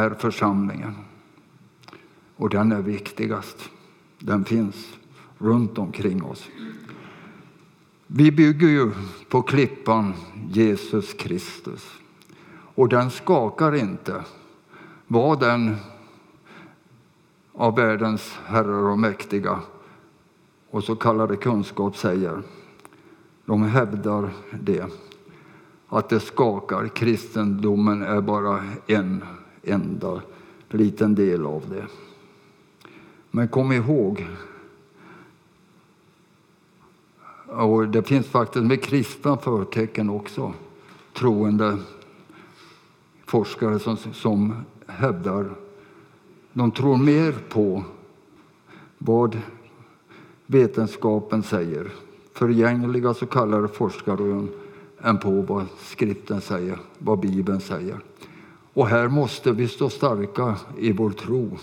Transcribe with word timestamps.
här 0.00 0.14
församlingen. 0.14 0.94
Och 2.36 2.50
den 2.50 2.72
är 2.72 2.82
viktigast. 2.82 3.70
Den 4.18 4.44
finns 4.44 4.98
runt 5.38 5.78
omkring 5.78 6.24
oss. 6.24 6.48
Vi 8.06 8.32
bygger 8.32 8.68
ju 8.68 8.90
på 9.28 9.42
klippan 9.42 10.14
Jesus 10.50 11.14
Kristus. 11.14 11.90
Och 12.74 12.88
den 12.88 13.10
skakar 13.10 13.74
inte. 13.74 14.24
Vad 15.06 15.40
den 15.40 15.76
av 17.52 17.76
världens 17.76 18.38
herrar 18.46 18.90
och 18.90 18.98
mäktiga 18.98 19.60
och 20.70 20.84
så 20.84 20.96
kallade 20.96 21.36
kunskap 21.36 21.96
säger. 21.96 22.42
De 23.44 23.62
hävdar 23.62 24.30
det, 24.60 24.92
att 25.88 26.08
det 26.08 26.20
skakar. 26.20 26.88
Kristendomen 26.88 28.02
är 28.02 28.20
bara 28.20 28.64
en 28.86 29.24
enda 29.62 30.20
liten 30.68 31.14
del 31.14 31.46
av 31.46 31.62
det. 31.70 31.86
Men 33.30 33.48
kom 33.48 33.72
ihåg, 33.72 34.26
och 37.46 37.88
det 37.88 38.02
finns 38.02 38.26
faktiskt 38.26 38.64
med 38.64 38.82
kristna 38.82 39.36
förtecken 39.36 40.10
också, 40.10 40.54
troende 41.12 41.78
forskare 43.24 43.78
som, 43.78 43.96
som 43.96 44.54
hävdar, 44.86 45.50
de 46.52 46.70
tror 46.70 46.96
mer 46.96 47.32
på 47.48 47.84
vad 48.98 49.38
vetenskapen 50.46 51.42
säger, 51.42 51.90
förgängliga 52.32 53.14
så 53.14 53.26
kallade 53.26 53.68
forskarrön, 53.68 54.48
än 55.02 55.18
på 55.18 55.30
vad 55.30 55.66
skriften 55.78 56.40
säger, 56.40 56.78
vad 56.98 57.20
Bibeln 57.20 57.60
säger. 57.60 58.00
Och 58.80 58.88
här 58.88 59.08
måste 59.08 59.52
vi 59.52 59.68
stå 59.68 59.90
starka 59.90 60.56
i 60.78 60.92
vår 60.92 61.10
tro, 61.10 61.58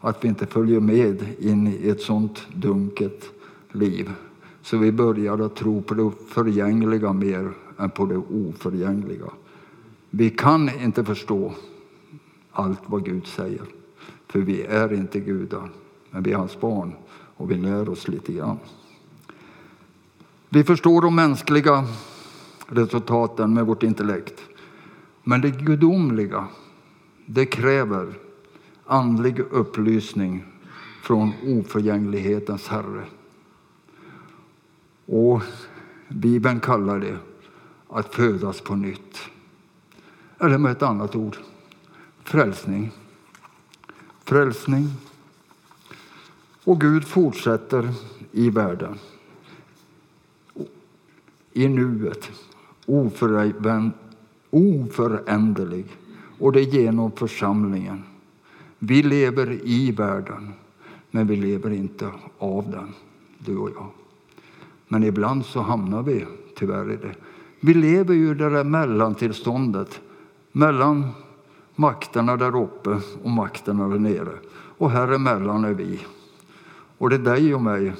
att 0.00 0.24
vi 0.24 0.28
inte 0.28 0.46
följer 0.46 0.80
med 0.80 1.24
in 1.38 1.66
i 1.66 1.88
ett 1.88 2.00
sånt 2.00 2.46
dunket 2.54 3.30
liv. 3.72 4.10
Så 4.62 4.78
vi 4.78 4.92
börjar 4.92 5.38
att 5.38 5.56
tro 5.56 5.82
på 5.82 5.94
det 5.94 6.10
förgängliga 6.28 7.12
mer 7.12 7.52
än 7.78 7.90
på 7.90 8.06
det 8.06 8.16
oförgängliga. 8.16 9.30
Vi 10.10 10.30
kan 10.30 10.70
inte 10.82 11.04
förstå 11.04 11.52
allt 12.52 12.80
vad 12.86 13.04
Gud 13.04 13.26
säger, 13.26 13.64
för 14.28 14.38
vi 14.38 14.62
är 14.62 14.92
inte 14.92 15.20
gudar, 15.20 15.70
men 16.10 16.22
vi 16.22 16.32
är 16.32 16.36
hans 16.36 16.60
barn 16.60 16.92
och 17.36 17.50
vi 17.50 17.54
lär 17.54 17.88
oss 17.88 18.08
lite 18.08 18.32
grann. 18.32 18.58
Vi 20.48 20.64
förstår 20.64 21.02
de 21.02 21.14
mänskliga 21.14 21.84
resultaten 22.66 23.54
med 23.54 23.66
vårt 23.66 23.82
intellekt. 23.82 24.53
Men 25.24 25.40
det 25.40 25.50
gudomliga, 25.50 26.48
det 27.26 27.46
kräver 27.46 28.14
andlig 28.86 29.38
upplysning 29.38 30.44
från 31.02 31.32
oförgänglighetens 31.46 32.68
Herre. 32.68 33.04
Och 35.06 35.42
Bibeln 36.08 36.60
kallar 36.60 36.98
det 36.98 37.18
att 37.88 38.14
födas 38.14 38.60
på 38.60 38.76
nytt. 38.76 39.18
Eller 40.38 40.58
med 40.58 40.72
ett 40.72 40.82
annat 40.82 41.16
ord, 41.16 41.36
frälsning. 42.24 42.90
Frälsning. 44.24 44.88
Och 46.64 46.80
Gud 46.80 47.04
fortsätter 47.04 47.92
i 48.32 48.50
världen. 48.50 48.98
I 51.52 51.68
nuet, 51.68 52.30
oföränderlig. 54.54 55.86
Och 56.38 56.52
det 56.52 56.62
genom 56.62 57.12
församlingen. 57.12 58.02
Vi 58.78 59.02
lever 59.02 59.60
i 59.64 59.92
världen, 59.92 60.52
men 61.10 61.26
vi 61.26 61.36
lever 61.36 61.70
inte 61.70 62.10
av 62.38 62.70
den, 62.70 62.94
du 63.38 63.56
och 63.56 63.70
jag. 63.76 63.86
Men 64.88 65.04
ibland 65.04 65.44
så 65.44 65.60
hamnar 65.60 66.02
vi 66.02 66.26
tyvärr 66.56 66.92
i 66.92 66.96
det. 66.96 67.14
Vi 67.60 67.74
lever 67.74 68.14
ju 68.14 68.30
i 68.30 68.34
det 68.34 68.50
där 68.50 68.64
mellantillståndet 68.64 70.00
mellan 70.52 71.08
makterna 71.74 72.36
där 72.36 72.56
uppe 72.56 73.00
och 73.22 73.30
makterna 73.30 73.88
där 73.88 73.98
nere. 73.98 74.38
Och 74.78 74.90
här 74.90 75.12
emellan 75.12 75.64
är 75.64 75.74
vi. 75.74 75.98
Och 76.98 77.10
det 77.10 77.16
är 77.16 77.18
dig 77.18 77.54
och 77.54 77.62
mig 77.62 77.92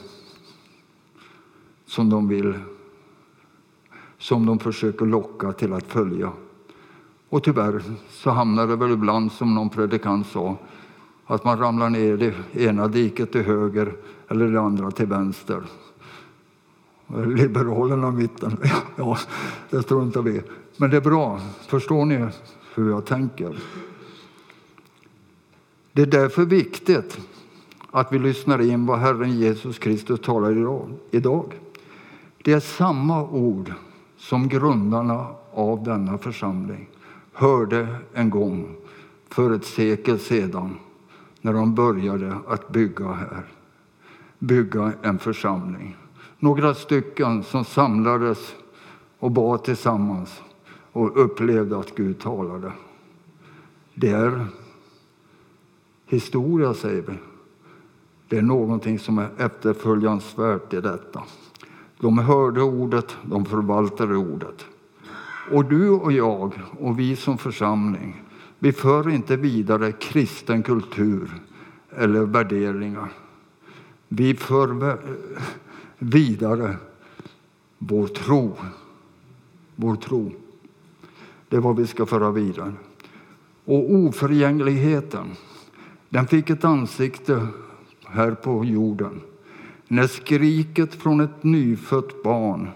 som 1.87 2.11
de 2.11 2.29
vill 2.29 2.55
som 4.19 4.47
de 4.47 4.59
försöker 4.59 5.07
locka 5.07 5.53
till 5.53 5.73
att 5.73 5.87
följa. 5.87 6.33
Och 7.35 7.43
tyvärr 7.43 7.83
så 8.11 8.31
hamnar 8.31 8.67
det 8.67 8.77
väl 8.77 8.93
ibland, 8.93 9.33
som 9.33 9.55
någon 9.55 9.71
predikant 9.71 10.27
sa, 10.27 10.57
att 11.27 11.45
man 11.45 11.59
ramlar 11.59 11.91
ner 11.91 12.23
i 12.23 12.33
det 12.53 12.63
ena 12.65 12.89
diket 12.89 13.33
till 13.33 13.43
höger 13.43 13.97
eller 14.29 14.49
det 14.49 14.61
andra 14.61 14.91
till 14.91 15.07
vänster. 15.07 15.63
Liberalerna 17.27 18.09
i 18.09 18.13
mitten, 18.13 18.57
ja, 18.97 19.19
det 19.71 19.83
struntar 19.83 20.23
vi 20.23 20.43
Men 20.77 20.91
det 20.91 20.97
är 20.97 21.01
bra. 21.01 21.41
Förstår 21.67 22.05
ni 22.05 22.27
hur 22.75 22.91
jag 22.91 23.05
tänker? 23.05 23.59
Det 25.93 26.03
är 26.03 26.07
därför 26.07 26.45
viktigt 26.45 27.19
att 27.91 28.13
vi 28.13 28.19
lyssnar 28.19 28.61
in 28.61 28.87
vad 28.87 28.99
Herren 28.99 29.39
Jesus 29.39 29.79
Kristus 29.79 30.21
talar 30.21 30.51
idag. 31.11 31.61
Det 32.45 32.53
är 32.53 32.61
samma 32.61 33.23
ord 33.23 33.73
som 34.17 34.49
grundarna 34.49 35.27
av 35.53 35.85
denna 35.85 36.19
församling 36.19 36.89
hörde 37.35 37.97
en 38.13 38.31
gång 38.31 38.77
för 39.29 39.51
ett 39.51 39.65
sekel 39.65 40.19
sedan 40.19 40.77
när 41.41 41.53
de 41.53 41.75
började 41.75 42.37
att 42.49 42.69
bygga 42.69 43.13
här. 43.13 43.45
Bygga 44.39 44.93
en 45.03 45.19
församling. 45.19 45.97
Några 46.39 46.75
stycken 46.75 47.43
som 47.43 47.65
samlades 47.65 48.55
och 49.19 49.31
bad 49.31 49.65
tillsammans 49.65 50.43
och 50.93 51.25
upplevde 51.25 51.79
att 51.79 51.95
Gud 51.95 52.19
talade. 52.19 52.73
Det 53.95 54.11
är 54.11 54.47
historia, 56.07 56.75
säger 56.75 57.03
vi. 57.03 57.15
Det 58.29 58.39
är 58.39 58.43
någonting 58.43 58.99
som 58.99 59.19
är 59.19 59.29
efterföljansvärt 59.39 60.75
i 60.75 60.81
detta. 60.81 61.23
De 62.01 62.19
hörde 62.19 62.63
ordet, 62.63 63.17
de 63.23 63.45
förvaltade 63.45 64.17
ordet. 64.17 64.67
Och 65.51 65.65
du 65.65 65.91
och 65.91 66.13
jag 66.13 66.61
och 66.81 66.99
vi 66.99 67.17
som 67.17 67.39
församling, 67.39 68.23
vi 68.59 68.73
för 68.73 69.11
inte 69.11 69.37
vidare 69.37 69.93
kristen 69.93 70.63
kultur 70.63 71.31
eller 71.97 72.21
värderingar. 72.21 73.13
Vi 74.09 74.35
för 74.35 74.99
vidare 75.99 76.77
vår 77.79 78.07
tro. 78.07 78.57
Vår 79.77 79.97
tro. 79.97 80.33
Det 81.49 81.57
är 81.57 81.61
vad 81.61 81.77
vi 81.77 81.87
ska 81.87 82.07
föra 82.07 82.31
vidare. 82.31 82.73
Och 83.65 83.95
oförgängligheten, 83.95 85.31
den 86.09 86.27
fick 86.27 86.51
ett 86.51 86.65
ansikte 86.65 87.47
här 88.07 88.31
på 88.31 88.65
jorden 88.65 89.21
när 89.89 90.07
skriket 90.07 90.95
från 90.95 91.21
ett 91.21 91.43
nyfött 91.45 92.23
barn 92.23 92.71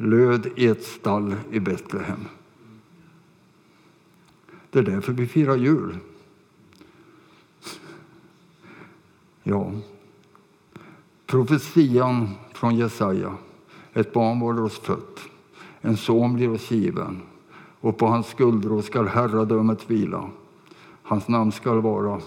löd 0.00 0.46
i 0.56 0.66
ett 0.66 0.84
stall 0.84 1.34
i 1.50 1.60
Betlehem. 1.60 2.24
Det 4.70 4.78
är 4.78 4.82
därför 4.82 5.12
vi 5.12 5.26
firar 5.26 5.56
jul. 5.56 5.98
Ja. 9.42 9.72
Profetian 11.26 12.34
från 12.52 12.76
Jesaja. 12.76 13.34
Ett 13.92 14.12
barn 14.12 14.40
var 14.40 14.60
oss 14.60 14.78
fött, 14.78 15.20
en 15.80 15.96
son 15.96 16.34
blir 16.34 16.50
oss 16.50 16.70
given 16.70 17.20
och 17.80 17.98
på 17.98 18.06
hans 18.06 18.26
skuldror 18.26 18.82
skall 18.82 19.08
herradömet 19.08 19.90
vila. 19.90 20.30
Hans 21.02 21.28
namn 21.28 21.52
skall 21.52 21.80
vara 21.80 22.20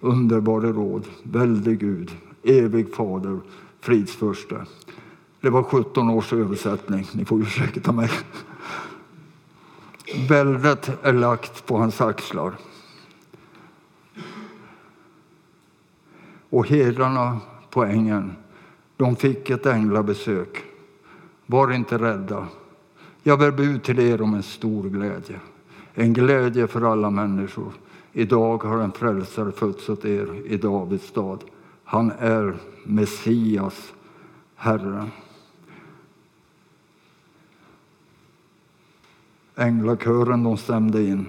underbare 0.00 0.72
råd, 0.72 1.06
väldig 1.22 1.78
Gud, 1.78 2.10
evig 2.42 2.94
fader, 2.94 3.40
fridsförste. 3.80 4.66
Det 5.40 5.50
var 5.50 5.62
17 5.62 6.10
års 6.10 6.32
översättning, 6.32 7.06
ni 7.12 7.24
får 7.24 7.40
ursäkta 7.40 7.92
mig. 7.92 8.10
Väldet 10.28 10.90
är 11.02 11.12
lagt 11.12 11.66
på 11.66 11.78
hans 11.78 12.00
axlar. 12.00 12.52
Och 16.50 16.68
herdarna 16.68 17.40
på 17.70 17.84
ängen, 17.84 18.36
de 18.96 19.16
fick 19.16 19.50
ett 19.50 19.66
änglabesök. 19.66 20.64
Var 21.46 21.72
inte 21.72 21.98
rädda. 21.98 22.46
Jag 23.22 23.38
bär 23.38 23.50
bud 23.50 23.82
till 23.82 23.98
er 23.98 24.22
om 24.22 24.34
en 24.34 24.42
stor 24.42 24.88
glädje. 24.88 25.40
En 25.94 26.12
glädje 26.12 26.66
för 26.66 26.92
alla 26.92 27.10
människor. 27.10 27.72
Idag 28.12 28.64
har 28.64 28.78
en 28.78 28.92
frälsare 28.92 29.52
fötts 29.52 29.88
åt 29.88 30.04
er 30.04 30.42
i 30.46 30.56
Davids 30.56 31.06
stad. 31.06 31.44
Han 31.84 32.12
är 32.18 32.56
Messias, 32.84 33.92
Herren. 34.56 35.10
Änglakören 39.58 40.42
de 40.42 40.56
stämde 40.56 41.02
in. 41.02 41.26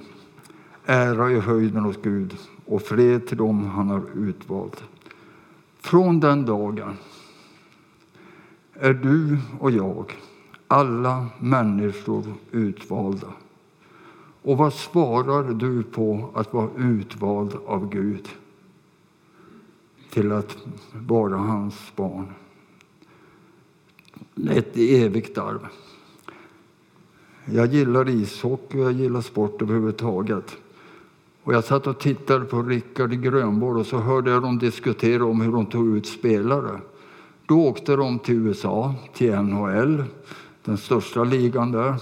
Ära 0.86 1.31
i 1.31 1.40
höjden 1.40 1.84
hos 1.84 1.98
Gud 2.02 2.38
och 2.66 2.81
fred 2.81 3.28
till 3.28 3.38
dem 3.38 3.66
han 3.66 3.90
har 3.90 4.04
utvalt. 4.16 4.84
Från 5.80 6.20
den 6.20 6.46
dagen 6.46 6.98
är 8.74 8.94
du 8.94 9.38
och 9.60 9.72
jag, 9.72 10.18
alla 10.68 11.28
människor, 11.40 12.24
utvalda. 12.52 13.28
Och 14.42 14.58
vad 14.58 14.74
svarar 14.74 15.54
du 15.54 15.84
på 15.84 16.30
att 16.34 16.54
vara 16.54 16.70
utvald 16.78 17.56
av 17.66 17.90
Gud 17.90 18.30
till 20.10 20.31
att 20.31 20.58
vara 20.94 21.38
hans 21.38 21.96
barn? 21.96 22.34
Ett 24.50 24.78
evigt 24.78 25.38
arv. 25.38 25.68
Jag 27.51 27.74
gillar 27.74 28.10
ishockey 28.10 28.78
och 28.78 28.84
jag 28.84 28.92
gillar 28.92 29.22
sport 29.22 29.62
överhuvudtaget. 29.62 30.57
Och 31.44 31.54
jag 31.54 31.63
satt 31.63 31.88
och 31.88 32.00
tittade 32.00 32.46
på 32.46 32.62
Rickard 32.62 33.12
Grönborg 33.12 33.80
och 33.80 33.86
så 33.86 33.98
hörde 33.98 34.31
jag 34.31 34.42
dem 34.42 34.60
diskutera 34.60 35.25
om 35.25 35.42
hur 35.42 35.51
de 35.51 35.66
tog 35.66 35.98
ut 35.98 36.07
spelare. 36.07 36.80
Då 37.46 37.68
åkte 37.68 37.96
de 37.96 38.19
till 38.19 38.36
USA, 38.36 38.96
till 39.13 39.36
NHL, 39.36 40.04
den 40.66 40.78
största 40.78 41.24
ligan 41.24 41.72
där. 41.72 41.96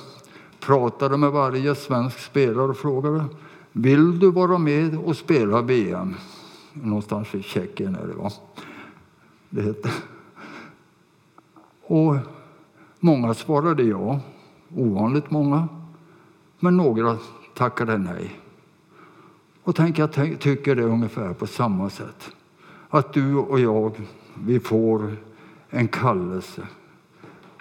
Pratade 0.60 1.18
med 1.18 1.32
varje 1.32 1.76
svensk 1.76 2.20
spelare 2.20 2.70
och 2.70 2.78
frågade 2.78 3.26
vill 3.72 4.20
du 4.20 4.32
vara 4.32 4.58
med 4.58 4.98
och 4.98 5.18
spela 5.18 5.62
VM? 5.62 6.16
Någonstans 6.74 7.36
i 7.36 7.44
Tjeckien 7.44 7.96
är 7.96 8.08
det 8.08 8.14
va? 8.14 8.32
Det 9.50 9.62
heter. 9.62 9.92
Och 11.84 12.16
många 13.00 13.34
svarade 13.34 13.84
ja, 13.84 14.20
ovanligt 14.76 15.32
många. 15.32 15.68
Men 16.60 16.78
några 16.78 17.18
tackade 17.54 17.98
nej. 17.98 18.40
Och 19.64 19.76
tänk, 19.76 19.98
jag 19.98 20.14
tycker 20.40 20.76
det 20.76 20.82
är 20.84 20.88
ungefär 20.88 21.34
på 21.34 21.48
samma 21.48 21.90
sätt. 21.90 22.32
Att 22.90 23.14
du 23.14 23.36
och 23.36 23.60
jag, 23.60 23.92
vi 24.34 24.60
får 24.60 25.18
en 25.70 25.88
kallelse 25.88 26.68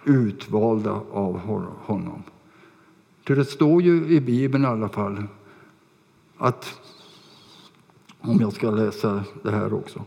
utvalda 0.05 1.01
av 1.13 1.39
honom. 1.87 2.23
För 3.27 3.37
det 3.37 3.45
står 3.45 3.83
ju 3.83 4.07
i 4.07 4.21
Bibeln 4.21 4.65
i 4.65 4.67
alla 4.67 4.89
fall 4.89 5.25
att, 6.37 6.81
om 8.21 8.41
jag 8.41 8.53
ska 8.53 8.71
läsa 8.71 9.25
det 9.43 9.51
här 9.51 9.75
också. 9.75 10.05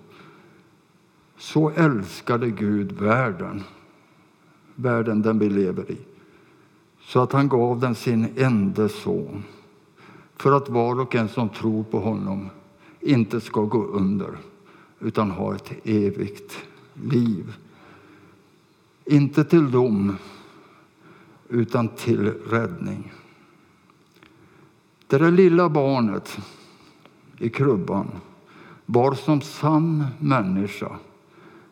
Så 1.37 1.69
älskade 1.69 2.49
Gud 2.49 2.91
världen, 2.91 3.63
världen 4.75 5.21
den 5.21 5.39
vi 5.39 5.49
lever 5.49 5.91
i, 5.91 5.97
så 7.01 7.19
att 7.19 7.31
han 7.31 7.49
gav 7.49 7.79
den 7.79 7.95
sin 7.95 8.27
enda 8.37 8.89
son 8.89 9.43
för 10.37 10.51
att 10.51 10.69
var 10.69 10.99
och 10.99 11.15
en 11.15 11.29
som 11.29 11.49
tror 11.49 11.83
på 11.83 11.99
honom 11.99 12.49
inte 12.99 13.41
ska 13.41 13.61
gå 13.61 13.83
under 13.83 14.37
utan 14.99 15.31
ha 15.31 15.55
ett 15.55 15.71
evigt 15.83 16.57
liv. 16.93 17.53
Inte 19.05 19.43
till 19.43 19.71
dom, 19.71 20.15
utan 21.49 21.87
till 21.87 22.33
räddning. 22.49 23.11
Det 25.07 25.17
där 25.17 25.31
lilla 25.31 25.69
barnet 25.69 26.37
i 27.37 27.49
krubban 27.49 28.07
bar 28.85 29.13
som 29.13 29.41
sann 29.41 30.05
människa 30.19 30.97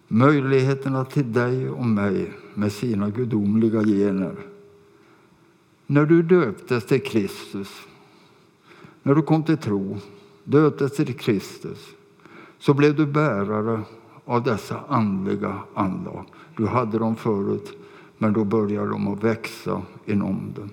möjligheterna 0.08 1.06
till 1.06 1.34
dig 1.34 1.70
och 1.70 1.86
mig 1.86 2.32
med 2.54 2.72
sina 2.72 3.10
gudomliga 3.10 3.84
gener. 3.84 4.36
När 5.88 6.06
du 6.06 6.22
döptes 6.22 6.86
till 6.86 7.04
Kristus, 7.04 7.70
när 9.04 9.16
du 9.16 9.22
kom 9.22 9.44
till 9.44 9.58
tro, 9.58 9.98
döptes 10.44 10.96
till 10.96 11.18
Kristus, 11.18 11.88
så 12.60 12.74
blev 12.74 12.96
du 12.96 13.06
bärare 13.06 13.82
av 14.26 14.44
dessa 14.44 14.84
andliga 14.88 15.60
anlag. 15.74 16.26
Du 16.56 16.68
hade 16.68 17.00
dem 17.00 17.16
förut, 17.16 17.74
men 18.18 18.34
då 18.34 18.44
börjar 18.44 18.88
de 18.88 19.08
att 19.08 19.24
växa 19.24 19.82
inom 20.06 20.54
dem. 20.56 20.70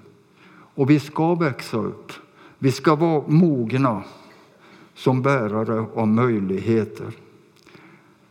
Och 0.74 0.90
vi 0.90 1.00
ska 1.00 1.34
växa 1.34 1.76
upp. 1.76 2.12
Vi 2.58 2.72
ska 2.72 2.94
vara 2.94 3.24
mogna 3.26 4.02
som 4.94 5.22
bärare 5.22 5.86
av 5.94 6.08
möjligheter. 6.08 7.12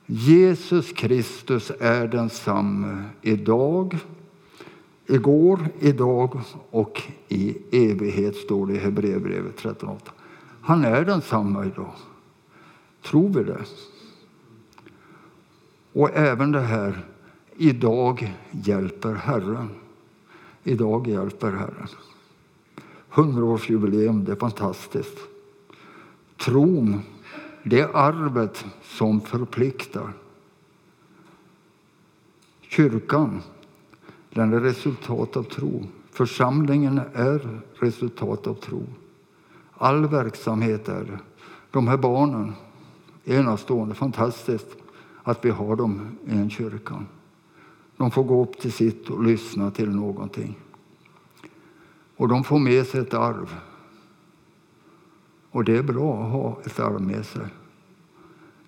Jesus 0.06 0.92
Kristus 0.92 1.72
är 1.80 2.08
densamme 2.08 3.04
idag, 3.22 3.98
igår, 5.08 5.68
idag 5.80 6.42
och 6.70 7.02
i 7.28 7.58
evighet, 7.72 8.36
står 8.36 8.68
det 8.68 8.74
i 8.74 8.78
Hebreerbrevet 8.78 9.64
13.8. 9.64 9.98
Han 10.62 10.86
är 10.86 11.06
densamme 11.06 11.66
idag. 11.66 11.94
Tror 13.02 13.30
vi 13.30 13.44
det? 13.44 13.66
Och 15.94 16.10
även 16.14 16.52
det 16.52 16.62
här 16.62 17.06
Idag 17.58 18.34
hjälper 18.52 19.14
Herren. 19.14 19.70
Idag 20.64 21.08
hjälper 21.08 21.52
Herren. 21.52 21.88
Hundraårsjubileum, 23.10 24.24
det 24.26 24.32
är 24.32 24.36
fantastiskt. 24.36 25.18
Tron, 26.38 27.02
det 27.64 27.80
är 27.80 27.98
arvet 27.98 28.66
som 28.84 29.22
förpliktar. 29.22 30.14
Kyrkan, 32.62 33.42
den 34.34 34.54
är 34.54 34.60
resultat 34.60 35.38
av 35.38 35.44
tro. 35.44 35.84
Församlingen 36.12 37.02
är 37.14 37.62
resultat 37.80 38.48
av 38.48 38.54
tro. 38.54 38.84
All 39.74 40.08
verksamhet 40.08 40.90
är 40.90 41.04
det. 41.04 41.20
De 41.72 41.88
här 41.88 41.98
barnen, 41.98 42.54
enastående, 43.26 43.96
fantastiskt 43.96 44.68
att 45.24 45.46
vi 45.46 45.50
har 45.50 45.76
dem 45.76 46.18
i 46.26 46.32
en 46.32 46.50
kyrka. 46.50 47.04
De 47.98 48.12
får 48.12 48.24
gå 48.24 48.44
upp 48.44 48.60
till 48.60 48.72
sitt 48.72 49.10
och 49.10 49.24
lyssna 49.24 49.72
till 49.72 49.90
någonting. 49.90 50.58
Och 52.18 52.28
de 52.28 52.44
får 52.44 52.60
med 52.60 52.88
sig 52.88 53.02
ett 53.02 53.14
arv. 53.14 53.56
Och 55.52 55.64
det 55.64 55.78
är 55.78 55.84
bra 55.84 56.24
att 56.24 56.32
ha 56.32 56.58
ett 56.66 56.80
arv 56.80 57.02
med 57.02 57.26
sig. 57.26 57.48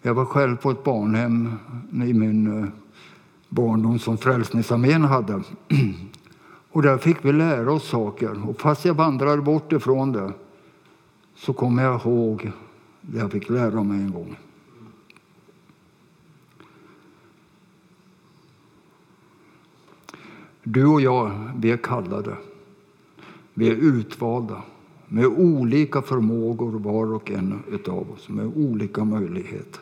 Jag 0.02 0.14
var 0.14 0.26
själv 0.26 0.58
på 0.58 0.72
ett 0.72 0.84
barnhem 0.84 1.54
i 1.92 2.14
min 2.14 2.64
eh, 2.64 2.70
barndom 3.56 4.00
som 4.00 4.18
Frälsningsarmén 4.18 5.04
hade. 5.04 5.34
Och 6.72 6.82
där 6.82 6.98
fick 6.98 7.26
vi 7.26 7.32
lära 7.32 7.72
oss 7.72 7.90
saker. 7.90 8.50
Och 8.50 8.62
fast 8.62 8.86
jag 8.86 8.94
vandrade 8.94 9.42
bort 9.42 9.72
ifrån 9.72 10.12
det 10.12 10.34
så 11.36 11.54
kommer 11.54 11.84
jag 11.84 12.02
ihåg 12.02 12.52
det 13.02 13.20
jag 13.20 13.32
fick 13.32 13.50
lära 13.50 13.84
mig 13.84 14.02
en 14.02 14.12
gång. 14.12 14.36
Du 20.64 20.86
och 20.86 21.02
jag, 21.02 21.52
vi 21.56 21.72
är 21.72 21.78
kallade. 21.78 22.36
Vi 23.54 23.70
är 23.70 23.76
utvalda 23.76 24.62
med 25.08 25.26
olika 25.26 26.02
förmågor 26.02 26.72
var 26.80 27.14
och 27.14 27.32
en 27.32 27.64
av 27.88 28.12
oss, 28.12 28.30
med 28.30 28.46
olika 28.56 29.04
möjligheter. 29.04 29.82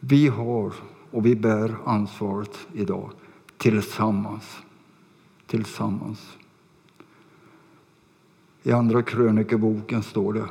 Vi 0.00 0.28
har 0.28 0.72
och 1.14 1.26
vi 1.26 1.36
bär 1.36 1.76
ansvaret 1.84 2.58
idag 2.72 3.10
tillsammans. 3.56 4.58
Tillsammans. 5.46 6.36
I 8.62 8.72
Andra 8.72 9.02
krönikeboken 9.02 10.02
står 10.02 10.32
det 10.32 10.44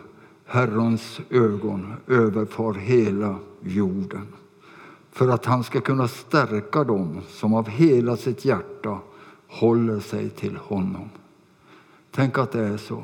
Herrens 0.46 1.20
ögon 1.30 1.94
överfar 2.08 2.74
hela 2.74 3.36
jorden 3.62 4.28
för 5.12 5.30
att 5.30 5.46
han 5.46 5.64
ska 5.64 5.82
kunna 5.82 6.08
stärka 6.08 6.84
dem 6.84 7.22
som 7.30 7.54
av 7.54 7.70
hela 7.70 8.18
sitt 8.18 8.46
hjärta 8.46 9.00
håller 9.48 10.00
sig 10.00 10.30
till 10.30 10.58
honom. 10.58 11.10
Tänk 12.12 12.38
att 12.38 12.52
det 12.52 12.66
är 12.66 12.78
så. 12.78 13.04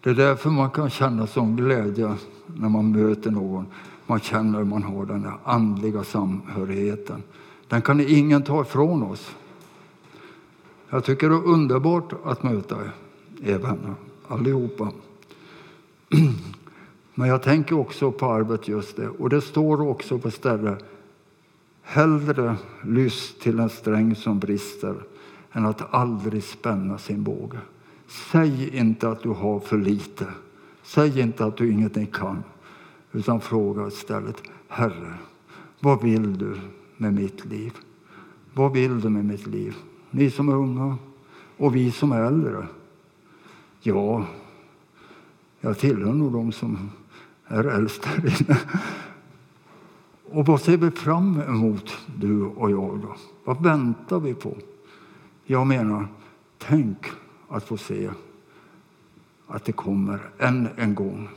Det 0.00 0.10
är 0.10 0.14
därför 0.14 0.50
man 0.50 0.70
kan 0.70 0.90
känna 0.90 1.26
sån 1.26 1.56
glädje 1.56 2.14
när 2.46 2.68
man 2.68 2.92
möter 2.92 3.30
någon. 3.30 3.66
Man 4.08 4.20
känner 4.20 4.64
man 4.64 4.82
har 4.82 5.06
den 5.06 5.22
där 5.22 5.34
andliga 5.44 6.04
samhörigheten. 6.04 7.22
Den 7.68 7.82
kan 7.82 8.00
ingen 8.00 8.42
ta 8.42 8.62
ifrån 8.62 9.02
oss. 9.02 9.36
Jag 10.90 11.04
tycker 11.04 11.28
det 11.28 11.34
är 11.34 11.46
underbart 11.46 12.12
att 12.24 12.42
möta 12.42 12.76
er 13.42 13.58
vänner, 13.58 13.94
allihopa. 14.28 14.92
Men 17.14 17.28
jag 17.28 17.42
tänker 17.42 17.78
också 17.78 18.12
på 18.12 18.26
arvet 18.26 18.68
just 18.68 18.96
det. 18.96 19.08
Och 19.08 19.28
det 19.28 19.40
står 19.40 19.80
också 19.80 20.18
på 20.18 20.30
stället 20.30 20.84
Hellre 21.82 22.56
lyss 22.84 23.34
till 23.38 23.58
en 23.58 23.68
sträng 23.68 24.14
som 24.14 24.38
brister 24.38 24.94
än 25.52 25.66
att 25.66 25.94
aldrig 25.94 26.44
spänna 26.44 26.98
sin 26.98 27.22
båge. 27.22 27.58
Säg 28.32 28.76
inte 28.76 29.08
att 29.08 29.22
du 29.22 29.28
har 29.28 29.60
för 29.60 29.78
lite. 29.78 30.26
Säg 30.82 31.20
inte 31.20 31.44
att 31.44 31.56
du 31.56 31.72
ingenting 31.72 32.06
kan. 32.06 32.42
Utan 33.12 33.40
fråga 33.40 33.86
istället, 33.88 34.42
Herre, 34.68 35.14
vad 35.80 36.02
vill 36.02 36.38
du 36.38 36.60
med 36.96 37.14
mitt 37.14 37.44
liv? 37.44 37.72
Vad 38.54 38.72
vill 38.72 39.00
du 39.00 39.08
med 39.08 39.24
mitt 39.24 39.46
liv? 39.46 39.76
Ni 40.10 40.30
som 40.30 40.48
är 40.48 40.54
unga 40.54 40.96
och 41.56 41.76
vi 41.76 41.92
som 41.92 42.12
är 42.12 42.22
äldre. 42.22 42.66
Ja, 43.80 44.26
Jag 45.60 45.78
tillhör 45.78 46.12
nog 46.12 46.32
de 46.32 46.52
som 46.52 46.90
är 47.46 47.64
äldst 47.64 48.04
här 48.04 48.26
inne. 48.26 48.58
Och 50.30 50.46
vad 50.46 50.60
ser 50.60 50.76
vi 50.76 50.90
fram 50.90 51.40
emot, 51.40 51.98
du 52.16 52.42
och 52.42 52.70
jag? 52.70 53.00
Då? 53.00 53.16
Vad 53.44 53.62
väntar 53.62 54.20
vi 54.20 54.34
på? 54.34 54.56
Jag 55.44 55.66
menar, 55.66 56.08
tänk 56.58 57.06
att 57.48 57.64
få 57.64 57.76
se 57.76 58.10
att 59.46 59.64
det 59.64 59.72
kommer 59.72 60.30
än 60.38 60.68
en 60.76 60.94
gång. 60.94 61.28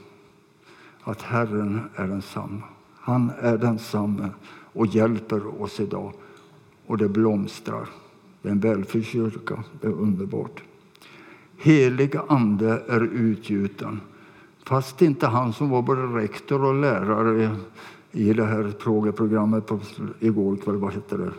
Att 1.04 1.22
Herren 1.22 1.82
är 1.96 2.08
densamme. 2.08 2.62
Han 3.00 3.32
är 3.40 3.58
densamme 3.58 4.30
och 4.74 4.88
hjälper 4.88 5.62
oss 5.62 5.80
idag. 5.80 6.14
Och 6.86 6.98
det 6.98 7.10
blomstrar. 7.10 7.90
Det 8.42 8.48
är 8.48 8.52
en 8.52 8.60
välfylld 8.60 9.06
kyrka. 9.06 9.64
Det 9.82 9.88
är 9.88 9.92
underbart. 9.92 10.64
Helig 11.58 12.16
ande 12.28 12.84
är 12.88 13.02
utgjuten. 13.02 14.02
Fast 14.64 15.02
inte 15.02 15.28
han 15.28 15.54
som 15.54 15.70
var 15.70 15.82
både 15.82 16.02
rektor 16.02 16.64
och 16.64 16.76
lärare 16.76 17.56
i 18.12 18.34
det 18.34 18.46
här 18.46 18.74
frågeprogrammet 18.80 19.66
på, 19.66 19.80
igår 20.20 20.56
kväll. 20.56 20.76
Vad 20.76 20.94
hette 20.94 21.18
det? 21.18 21.32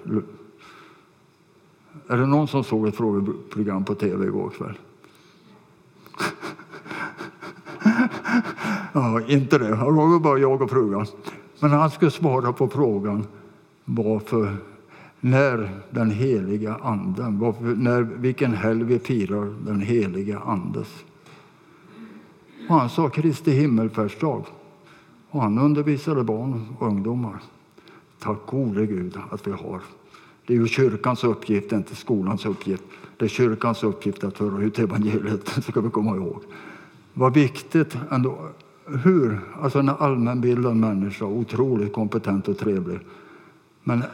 Är 2.08 2.16
det 2.16 2.26
någon 2.26 2.48
som 2.48 2.64
såg 2.64 2.88
ett 2.88 2.96
frågeprogram 2.96 3.84
på 3.84 3.94
tv 3.94 4.26
igår 4.26 4.50
kväll? 4.50 4.78
Ja, 8.92 9.20
inte 9.26 9.58
det. 9.58 9.68
Det 9.68 9.74
var 9.74 10.20
bara 10.20 10.38
jag 10.38 10.62
och 10.62 10.70
frugan. 10.70 11.06
Men 11.60 11.70
han 11.70 11.90
skulle 11.90 12.10
svara 12.10 12.52
på 12.52 12.68
frågan 12.68 13.26
varför, 13.84 14.56
när 15.20 15.70
den 15.90 16.10
heliga 16.10 16.76
anden, 16.82 17.38
varför, 17.38 17.62
när, 17.62 18.02
vilken 18.02 18.54
helg 18.54 18.84
vi 18.84 18.98
firar 18.98 19.54
den 19.66 19.80
heliga 19.80 20.38
andes. 20.38 21.04
Och 22.68 22.74
han 22.74 22.90
sa 22.90 23.08
Kristi 23.08 23.50
himmelfärdsdag. 23.50 24.46
Och 25.30 25.42
han 25.42 25.58
undervisade 25.58 26.24
barn 26.24 26.66
och 26.78 26.86
ungdomar. 26.86 27.42
Tack 28.18 28.46
gode 28.46 28.86
Gud 28.86 29.18
att 29.30 29.46
vi 29.46 29.50
har. 29.50 29.80
Det 30.46 30.54
är 30.54 30.58
ju 30.58 30.66
kyrkans 30.66 31.24
uppgift, 31.24 31.72
inte 31.72 31.96
skolans 31.96 32.46
uppgift. 32.46 32.82
Det 33.16 33.24
är 33.24 33.28
kyrkans 33.28 33.84
uppgift 33.84 34.24
att 34.24 34.38
föra 34.38 34.62
ut 34.62 34.78
evangeliet, 34.78 35.48
ska 35.64 35.80
vi 35.80 35.90
komma 35.90 36.16
ihåg. 36.16 36.42
Vad 37.12 37.34
viktigt 37.34 37.96
ändå. 38.10 38.48
Hur? 38.86 39.40
Alltså 39.60 39.78
en 39.78 39.88
allmänbildad 39.88 40.76
människa, 40.76 41.24
otroligt 41.24 41.92
kompetent 41.92 42.48
och 42.48 42.58
trevlig. 42.58 42.98
Men 43.82 44.02
eh, 44.02 44.08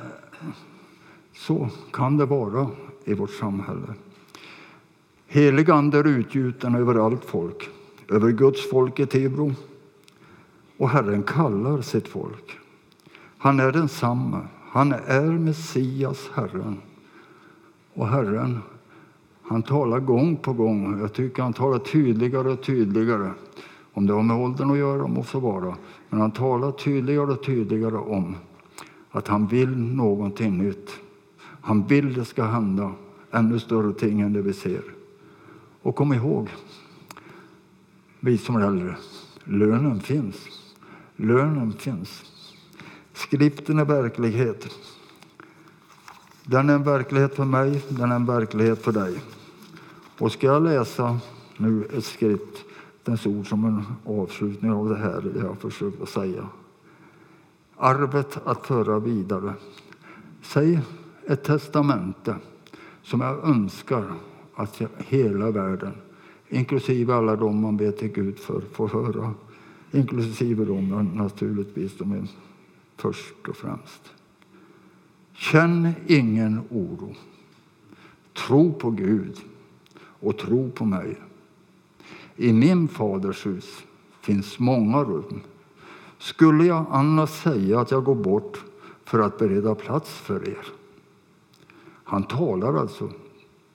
så 1.35 1.69
kan 1.93 2.17
det 2.17 2.27
vara 2.27 2.67
i 3.05 3.15
vårt 3.15 3.31
samhälle. 3.31 3.95
Helig 5.27 5.71
ande 5.71 5.99
är 5.99 6.07
utgjuten 6.07 6.75
över 6.75 7.07
allt 7.07 7.25
folk, 7.25 7.69
över 8.09 8.31
Guds 8.31 8.71
folk 8.71 9.01
i 9.01 9.07
Tibro, 9.07 9.55
och 10.77 10.89
Herren 10.89 11.23
kallar 11.23 11.83
sitt 11.83 12.09
folk. 12.09 12.59
Han 13.39 13.61
är 13.61 13.73
densamme. 13.73 14.39
Han 14.71 14.93
är 14.93 15.23
Messias, 15.23 16.31
Herren. 16.35 16.77
Och 17.95 18.09
Herren, 18.09 18.59
han 19.43 19.63
talar 19.63 20.01
gång 20.01 20.37
på 20.37 20.53
gång. 20.53 21.01
Jag 21.01 21.13
tycker 21.13 21.43
han 21.43 21.53
talar 21.53 21.79
tydligare 21.79 22.49
och 22.49 22.63
tydligare. 22.63 23.31
Om 23.99 24.07
det 24.07 24.13
har 24.13 24.23
med 24.23 24.37
åldern 24.37 24.71
att 24.71 24.79
göra 24.79 25.07
må 25.07 25.25
så 25.25 25.41
vara. 25.41 25.77
Men 26.09 26.21
han 26.21 26.31
talar 26.31 26.73
tydligare 26.73 27.33
och 27.33 27.45
tydligare 27.45 27.97
om 27.97 28.37
att 29.11 29.29
han 29.29 29.47
vill 29.47 29.77
någonting 29.77 30.59
nytt. 30.59 30.91
Han 31.41 31.87
vill 31.87 32.15
det 32.15 32.25
ska 32.25 32.45
hända 32.45 32.93
ännu 33.31 33.59
större 33.59 33.93
ting 33.93 34.21
än 34.21 34.33
det 34.33 34.43
vi 34.43 34.53
ser. 34.53 34.83
Och 35.83 35.97
kom 35.97 36.13
ihåg, 36.13 36.49
vi 38.21 38.39
som 38.39 38.57
är 38.57 38.61
äldre, 38.61 38.97
lönen 39.45 40.01
finns. 40.01 40.37
Lönen 41.17 41.73
finns. 41.73 42.23
Skriften 43.13 43.79
är 43.79 43.85
verklighet. 43.85 44.69
Den 46.45 46.71
är 46.71 46.75
en 46.75 46.85
verklighet 46.85 47.35
för 47.35 47.45
mig, 47.45 47.83
den 47.89 48.13
är 48.13 48.17
en 48.17 48.27
verklighet 48.27 48.83
för 48.83 48.93
dig. 48.93 49.19
Och 50.19 50.33
ska 50.33 50.47
jag 50.47 50.63
läsa 50.63 51.19
nu 51.57 51.89
ett 51.93 52.05
skriftens 53.17 53.27
ord 53.27 53.49
som 53.49 53.65
en 53.65 53.85
avslutning 54.05 54.71
av 54.71 54.89
det 54.89 54.97
här, 54.97 55.21
det 55.21 55.41
jag 55.41 55.59
försökt 55.59 56.03
att 56.03 56.09
säga. 56.09 56.49
Arvet 57.77 58.39
att 58.45 58.67
föra 58.67 58.99
vidare. 58.99 59.55
Säg 60.43 60.81
ett 61.27 61.45
testamente 61.45 62.37
som 63.03 63.21
jag 63.21 63.45
önskar 63.45 64.05
att 64.55 64.83
hela 64.99 65.51
världen, 65.51 65.93
inklusive 66.49 67.15
alla 67.15 67.37
de 67.37 67.61
man 67.61 67.77
ber 67.77 67.93
till 67.93 68.13
Gud 68.13 68.39
för, 68.39 68.61
får 68.73 68.89
höra 68.89 69.35
inklusive 69.93 70.65
dem 70.65 71.11
naturligtvis 71.15 71.99
de 71.99 72.13
är 72.13 72.29
först 72.97 73.49
och 73.49 73.57
främst. 73.57 74.15
Känn 75.33 75.93
ingen 76.07 76.61
oro. 76.71 77.15
Tro 78.47 78.73
på 78.73 78.91
Gud 78.91 79.37
och 80.21 80.39
tro 80.39 80.71
på 80.71 80.85
mig. 80.85 81.17
I 82.41 82.53
min 82.53 82.89
faders 82.89 83.47
hus 83.47 83.83
finns 84.21 84.59
många 84.59 85.05
rum. 85.05 85.41
Skulle 86.19 86.65
jag 86.65 86.87
annars 86.91 87.31
säga 87.31 87.81
att 87.81 87.91
jag 87.91 88.05
går 88.05 88.15
bort 88.15 88.65
för 89.05 89.19
att 89.19 89.39
bereda 89.39 89.75
plats 89.75 90.11
för 90.11 90.49
er? 90.49 90.67
Han 92.05 92.23
talar 92.23 92.75
alltså 92.75 93.11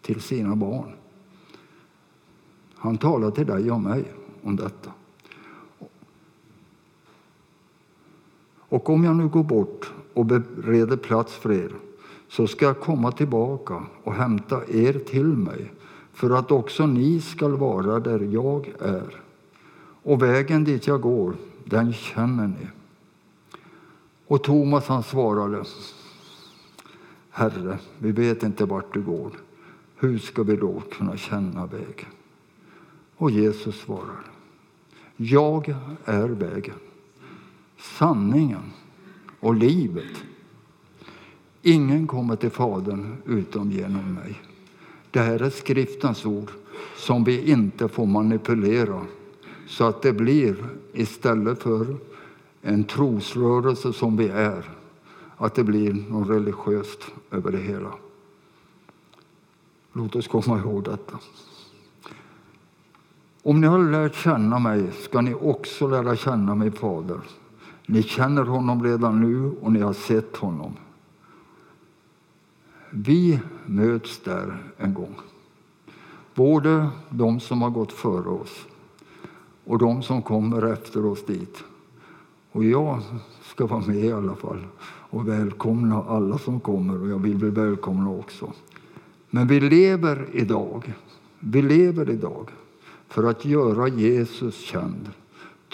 till 0.02 0.22
sina 0.22 0.56
barn. 0.56 0.92
Han 2.76 2.98
talar 2.98 3.32
till 3.32 3.46
dig 3.46 3.72
och 3.72 3.82
mig 3.82 4.12
om 4.44 4.56
detta. 4.56 4.92
Och 8.58 8.90
om 8.90 9.04
jag 9.04 9.16
nu 9.16 9.28
går 9.28 9.44
bort 9.44 9.94
och 10.14 10.26
bereder 10.26 10.98
plats 10.98 11.34
för 11.34 11.52
er 11.52 11.72
så 12.28 12.48
ska 12.48 12.66
jag 12.66 12.80
komma 12.80 13.12
tillbaka 13.12 13.84
och 14.04 14.14
hämta 14.14 14.62
er 14.68 14.94
till 14.94 15.26
mig 15.26 15.72
för 16.14 16.30
att 16.30 16.52
också 16.52 16.86
ni 16.86 17.22
skall 17.22 17.58
vara 17.58 18.00
där 18.00 18.20
jag 18.20 18.74
är. 18.80 19.22
Och 20.04 20.22
vägen 20.22 20.64
dit 20.64 20.88
jag 20.88 21.02
går, 21.02 21.36
den 21.66 21.94
känner 21.94 22.48
ni. 22.48 22.68
Och 24.28 24.44
Thomas 24.44 24.88
han 24.88 25.04
svarade 25.04 25.64
Herre, 27.30 27.80
vi 28.00 28.12
vet 28.12 28.44
inte 28.44 28.66
vart 28.66 28.94
du 28.94 29.02
går. 29.02 29.32
Hur 29.96 30.20
ska 30.20 30.44
vi 30.44 30.56
då 30.56 30.82
kunna 30.92 31.18
känna 31.18 31.66
vägen? 31.66 32.10
Och 33.18 33.32
Jesus 33.32 33.80
svarar 33.80 34.32
Jag 35.18 35.76
är 36.06 36.28
vägen 36.28 36.76
sanningen 37.84 38.72
och 39.40 39.56
livet. 39.56 40.24
Ingen 41.62 42.08
kommer 42.08 42.36
till 42.36 42.50
Fadern 42.50 43.18
utom 43.26 43.72
genom 43.72 44.14
mig. 44.14 44.42
Det 45.14 45.20
här 45.20 45.42
är 45.42 45.50
skriftens 45.50 46.26
ord 46.26 46.52
som 46.98 47.24
vi 47.24 47.52
inte 47.52 47.88
får 47.88 48.06
manipulera 48.06 49.02
så 49.68 49.84
att 49.84 50.02
det 50.02 50.14
blir 50.14 50.56
istället 50.94 51.64
för 51.64 51.98
en 52.62 52.84
trosrörelse 52.84 53.94
som 53.94 54.18
vi 54.18 54.28
är, 54.28 54.70
att 55.38 55.56
det 55.56 55.64
blir 55.64 55.94
något 55.94 56.30
religiöst 56.30 57.00
över 57.32 57.52
det 57.52 57.58
hela. 57.58 57.94
Låt 59.94 60.16
oss 60.16 60.28
komma 60.28 60.60
ihåg 60.60 60.84
detta. 60.84 61.20
Om 63.44 63.62
ni 63.62 63.68
har 63.68 63.80
lärt 63.80 64.16
känna 64.16 64.60
mig 64.60 64.92
ska 65.02 65.22
ni 65.22 65.34
också 65.34 65.88
lära 65.88 66.16
känna 66.16 66.56
min 66.56 66.72
fader. 66.72 67.20
Ni 67.86 68.04
känner 68.04 68.44
honom 68.44 68.84
redan 68.84 69.22
nu 69.22 69.52
och 69.62 69.72
ni 69.72 69.80
har 69.80 69.94
sett 69.94 70.38
honom. 70.38 70.74
Vi 72.96 73.40
möts 73.66 74.20
där 74.20 74.58
en 74.78 74.94
gång. 74.94 75.16
Både 76.36 76.90
de 77.10 77.40
som 77.40 77.62
har 77.62 77.70
gått 77.70 77.92
före 77.92 78.30
oss 78.30 78.66
och 79.66 79.78
de 79.78 80.04
som 80.04 80.22
kommer 80.22 80.62
efter 80.62 81.06
oss 81.06 81.26
dit. 81.26 81.64
Och 82.52 82.64
jag 82.64 83.02
ska 83.42 83.66
vara 83.66 83.86
med 83.88 83.96
i 83.96 84.12
alla 84.12 84.36
fall 84.36 84.66
och 84.86 85.28
välkomna 85.28 86.04
alla 86.04 86.38
som 86.38 86.60
kommer 86.60 87.02
och 87.02 87.10
jag 87.10 87.20
vill 87.20 87.38
bli 87.38 87.50
välkomna 87.50 88.10
också. 88.10 88.54
Men 89.30 89.48
vi 89.48 89.60
lever 89.60 90.28
idag. 90.34 90.94
Vi 91.40 91.62
lever 91.62 92.10
idag 92.10 92.50
för 93.08 93.24
att 93.24 93.46
göra 93.46 93.88
Jesus 93.88 94.60
känd, 94.60 95.10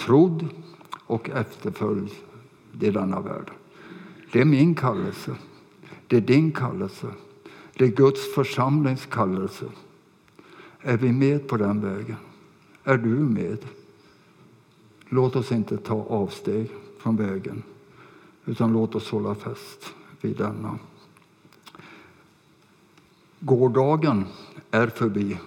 trodd 0.06 0.48
och 1.06 1.30
efterföljd 1.30 2.12
i 2.82 2.92
denna 2.92 3.20
värld. 3.20 3.52
Det 4.32 4.42
är 4.42 4.46
min 4.46 4.76
kallelse. 4.76 5.36
Det 6.10 6.18
är 6.18 6.22
din 6.22 6.52
kallelse. 6.52 7.08
Det 7.74 7.86
är 7.86 7.90
Guds 7.90 8.34
församlings 8.34 9.06
kallelse. 9.06 9.66
Är 10.82 10.98
vi 10.98 11.12
med 11.12 11.48
på 11.48 11.58
den 11.58 11.82
vägen? 11.82 12.16
Är 12.84 12.98
du 12.98 13.10
med? 13.10 13.58
Låt 15.10 15.36
oss 15.36 15.52
inte 15.52 15.78
ta 15.78 15.96
avsteg 16.10 16.70
från 16.98 17.16
vägen, 17.16 17.64
utan 18.46 18.74
låt 18.74 18.96
oss 18.96 19.12
hålla 19.12 19.36
fast 19.36 19.94
vid 20.22 20.38
denna. 20.38 20.80
Gårdagen 23.40 24.26
är 24.72 24.88
förbi 24.88 25.38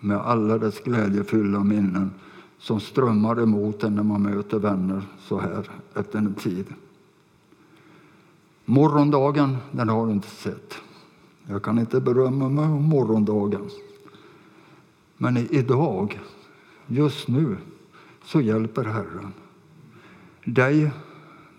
med 0.00 0.18
alla 0.18 0.58
dess 0.58 0.80
glädjefyllda 0.80 1.60
minnen 1.60 2.10
som 2.58 2.80
strömmar 2.80 3.40
emot 3.42 3.84
en 3.84 3.94
när 3.94 4.02
man 4.02 4.22
möter 4.22 4.58
vänner 4.58 5.02
så 5.20 5.40
här 5.40 5.70
efter 5.94 6.18
en 6.18 6.34
tid. 6.34 6.66
Morgondagen, 8.64 9.56
den 9.72 9.88
har 9.88 10.06
du 10.06 10.12
inte 10.12 10.28
sett. 10.28 10.74
Jag 11.46 11.62
kan 11.62 11.78
inte 11.78 12.00
berömma 12.00 12.48
mig 12.48 12.64
om 12.64 12.84
morgondagen. 12.84 13.70
Men 15.16 15.36
idag, 15.36 16.20
just 16.86 17.28
nu, 17.28 17.56
så 18.24 18.40
hjälper 18.40 18.84
Herren 18.84 19.32
dig 20.44 20.90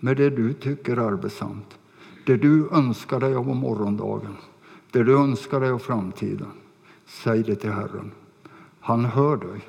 med 0.00 0.16
det 0.16 0.30
du 0.30 0.52
tycker 0.52 0.96
är 0.96 1.00
arbetsamt. 1.00 1.78
Det 2.26 2.36
du 2.36 2.68
önskar 2.70 3.20
dig 3.20 3.34
av 3.34 3.46
morgondagen, 3.46 4.36
det 4.90 5.02
du 5.02 5.18
önskar 5.18 5.60
dig 5.60 5.70
av 5.70 5.78
framtiden. 5.78 6.50
Säg 7.06 7.42
det 7.42 7.56
till 7.56 7.70
Herren. 7.70 8.10
Han 8.80 9.04
hör 9.04 9.36
dig. 9.36 9.60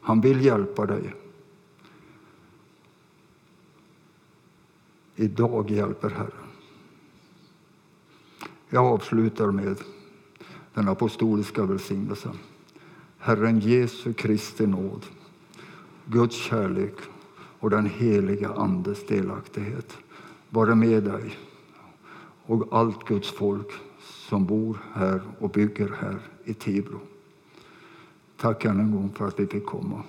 Han 0.00 0.20
vill 0.20 0.44
hjälpa 0.44 0.86
dig. 0.86 1.14
Idag 5.16 5.70
hjälper 5.70 6.10
Herren. 6.10 6.48
Jag 8.68 8.84
avslutar 8.84 9.50
med 9.50 9.76
den 10.74 10.88
apostoliska 10.88 11.64
välsignelsen. 11.64 12.38
Herren 13.18 13.60
Jesu 13.60 14.12
Kristi 14.12 14.66
nåd, 14.66 15.06
Guds 16.06 16.36
kärlek 16.36 16.94
och 17.60 17.70
den 17.70 17.86
heliga 17.86 18.52
Andes 18.52 19.06
delaktighet 19.06 19.96
vare 20.50 20.74
med 20.74 21.02
dig 21.02 21.38
och 22.46 22.68
allt 22.70 23.04
Guds 23.04 23.30
folk 23.30 23.72
som 24.00 24.46
bor 24.46 24.78
här 24.92 25.20
och 25.38 25.50
bygger 25.50 25.92
här 26.00 26.18
i 26.44 26.54
Tibro. 26.54 27.00
Tack 28.36 28.64
än 28.64 28.80
en 28.80 28.92
gång 28.92 29.12
för 29.14 29.28
att 29.28 29.40
vi 29.40 29.46
fick 29.46 29.66
komma. 29.66 30.02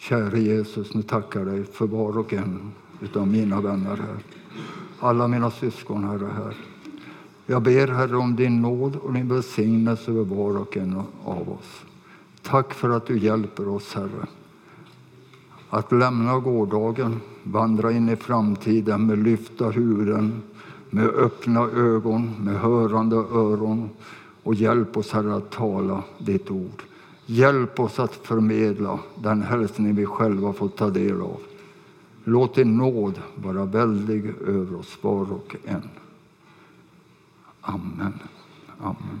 Käre 0.00 0.40
Jesus, 0.40 0.94
nu 0.94 1.02
tackar 1.02 1.40
jag 1.40 1.48
dig 1.48 1.64
för 1.64 1.86
var 1.86 2.18
och 2.18 2.32
en 2.32 2.72
av 3.14 3.28
mina 3.28 3.60
vänner 3.60 3.96
här. 3.96 4.18
Alla 5.00 5.28
mina 5.28 5.50
syskon, 5.50 6.04
Herre, 6.04 6.28
här. 6.36 6.56
Jag 7.46 7.62
ber, 7.62 7.88
Herre, 7.88 8.16
om 8.16 8.36
din 8.36 8.62
nåd 8.62 8.96
och 8.96 9.12
din 9.12 9.28
välsignelse 9.28 10.10
över 10.10 10.24
var 10.24 10.58
och 10.58 10.76
en 10.76 11.02
av 11.24 11.50
oss. 11.50 11.84
Tack 12.42 12.74
för 12.74 12.90
att 12.90 13.06
du 13.06 13.18
hjälper 13.18 13.68
oss, 13.68 13.94
Herre, 13.94 14.26
att 15.70 15.92
lämna 15.92 16.38
gårdagen, 16.38 17.20
vandra 17.42 17.92
in 17.92 18.08
i 18.08 18.16
framtiden 18.16 19.06
med 19.06 19.18
lyfta 19.18 19.70
huvuden, 19.70 20.42
med 20.90 21.06
öppna 21.06 21.60
ögon, 21.60 22.34
med 22.40 22.60
hörande 22.60 23.16
öron 23.16 23.90
och 24.42 24.54
hjälp 24.54 24.96
oss, 24.96 25.12
Herre, 25.12 25.34
att 25.34 25.50
tala 25.50 26.02
ditt 26.18 26.50
ord. 26.50 26.82
Hjälp 27.32 27.80
oss 27.80 27.98
att 27.98 28.14
förmedla 28.14 28.98
den 29.14 29.42
hälsning 29.42 29.94
vi 29.94 30.06
själva 30.06 30.52
fått 30.52 30.76
ta 30.76 30.90
del 30.90 31.22
av. 31.22 31.40
Låt 32.24 32.54
din 32.54 32.76
nåd 32.76 33.20
vara 33.34 33.64
väldig 33.64 34.26
över 34.26 34.78
oss 34.78 34.98
var 35.00 35.32
och 35.32 35.56
en. 35.64 35.88
Amen. 37.60 38.18
Amen. 38.78 39.20